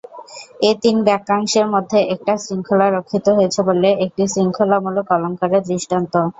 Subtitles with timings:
[0.61, 6.13] এ তিন বাক্যাংশের মধ্যে একটা শৃঙ্খলা রক্ষিত হয়েছে বলে এটি শৃঙ্খলামূলক অলঙ্কারের দৃষ্টান্ত।